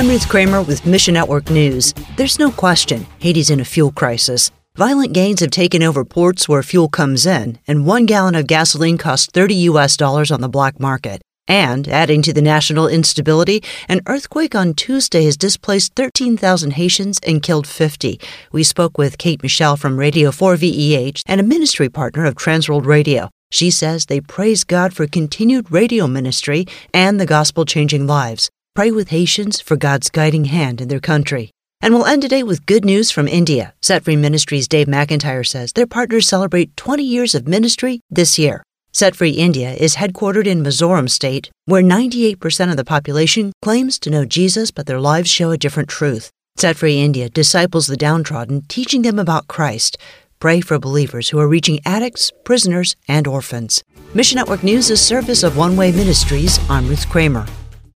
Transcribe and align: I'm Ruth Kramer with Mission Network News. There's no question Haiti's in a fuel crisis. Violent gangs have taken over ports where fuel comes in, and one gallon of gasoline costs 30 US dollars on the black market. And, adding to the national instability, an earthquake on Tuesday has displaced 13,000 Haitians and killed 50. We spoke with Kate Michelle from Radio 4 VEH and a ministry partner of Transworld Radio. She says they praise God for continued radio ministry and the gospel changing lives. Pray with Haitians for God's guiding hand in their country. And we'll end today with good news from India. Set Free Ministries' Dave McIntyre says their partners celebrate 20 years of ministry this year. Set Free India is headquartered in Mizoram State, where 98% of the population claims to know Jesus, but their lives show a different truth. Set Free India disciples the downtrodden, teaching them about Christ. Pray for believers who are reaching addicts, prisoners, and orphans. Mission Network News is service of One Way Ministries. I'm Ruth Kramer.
I'm 0.00 0.08
Ruth 0.08 0.30
Kramer 0.30 0.62
with 0.62 0.86
Mission 0.86 1.12
Network 1.12 1.50
News. 1.50 1.92
There's 2.16 2.38
no 2.38 2.50
question 2.50 3.06
Haiti's 3.18 3.50
in 3.50 3.60
a 3.60 3.66
fuel 3.66 3.92
crisis. 3.92 4.50
Violent 4.74 5.12
gangs 5.12 5.40
have 5.40 5.50
taken 5.50 5.82
over 5.82 6.06
ports 6.06 6.48
where 6.48 6.62
fuel 6.62 6.88
comes 6.88 7.26
in, 7.26 7.58
and 7.68 7.84
one 7.84 8.06
gallon 8.06 8.34
of 8.34 8.46
gasoline 8.46 8.96
costs 8.96 9.28
30 9.34 9.54
US 9.68 9.98
dollars 9.98 10.30
on 10.30 10.40
the 10.40 10.48
black 10.48 10.80
market. 10.80 11.20
And, 11.46 11.86
adding 11.86 12.22
to 12.22 12.32
the 12.32 12.40
national 12.40 12.88
instability, 12.88 13.62
an 13.90 14.00
earthquake 14.06 14.54
on 14.54 14.72
Tuesday 14.72 15.26
has 15.26 15.36
displaced 15.36 15.94
13,000 15.96 16.70
Haitians 16.70 17.20
and 17.26 17.42
killed 17.42 17.66
50. 17.66 18.18
We 18.52 18.62
spoke 18.62 18.96
with 18.96 19.18
Kate 19.18 19.42
Michelle 19.42 19.76
from 19.76 19.98
Radio 19.98 20.30
4 20.30 20.56
VEH 20.56 21.24
and 21.26 21.42
a 21.42 21.50
ministry 21.54 21.90
partner 21.90 22.24
of 22.24 22.36
Transworld 22.36 22.86
Radio. 22.86 23.28
She 23.50 23.70
says 23.70 24.06
they 24.06 24.22
praise 24.22 24.64
God 24.64 24.94
for 24.94 25.06
continued 25.06 25.70
radio 25.70 26.06
ministry 26.06 26.64
and 26.94 27.20
the 27.20 27.26
gospel 27.26 27.66
changing 27.66 28.06
lives. 28.06 28.50
Pray 28.80 28.90
with 28.90 29.10
Haitians 29.10 29.60
for 29.60 29.76
God's 29.76 30.08
guiding 30.08 30.46
hand 30.46 30.80
in 30.80 30.88
their 30.88 31.00
country. 31.00 31.50
And 31.82 31.92
we'll 31.92 32.06
end 32.06 32.22
today 32.22 32.42
with 32.42 32.64
good 32.64 32.82
news 32.82 33.10
from 33.10 33.28
India. 33.28 33.74
Set 33.82 34.04
Free 34.04 34.16
Ministries' 34.16 34.66
Dave 34.66 34.86
McIntyre 34.86 35.46
says 35.46 35.74
their 35.74 35.86
partners 35.86 36.26
celebrate 36.26 36.74
20 36.78 37.02
years 37.02 37.34
of 37.34 37.46
ministry 37.46 38.00
this 38.10 38.38
year. 38.38 38.62
Set 38.90 39.14
Free 39.14 39.32
India 39.32 39.74
is 39.74 39.96
headquartered 39.96 40.46
in 40.46 40.62
Mizoram 40.62 41.10
State, 41.10 41.50
where 41.66 41.82
98% 41.82 42.70
of 42.70 42.78
the 42.78 42.82
population 42.86 43.52
claims 43.60 43.98
to 43.98 44.08
know 44.08 44.24
Jesus, 44.24 44.70
but 44.70 44.86
their 44.86 44.98
lives 44.98 45.28
show 45.28 45.50
a 45.50 45.58
different 45.58 45.90
truth. 45.90 46.30
Set 46.56 46.78
Free 46.78 47.02
India 47.02 47.28
disciples 47.28 47.86
the 47.86 47.98
downtrodden, 47.98 48.62
teaching 48.62 49.02
them 49.02 49.18
about 49.18 49.46
Christ. 49.46 49.98
Pray 50.38 50.62
for 50.62 50.78
believers 50.78 51.28
who 51.28 51.38
are 51.38 51.46
reaching 51.46 51.80
addicts, 51.84 52.32
prisoners, 52.46 52.96
and 53.06 53.26
orphans. 53.26 53.84
Mission 54.14 54.36
Network 54.36 54.62
News 54.62 54.88
is 54.88 55.02
service 55.02 55.42
of 55.42 55.58
One 55.58 55.76
Way 55.76 55.92
Ministries. 55.92 56.58
I'm 56.70 56.88
Ruth 56.88 57.06
Kramer. 57.10 57.44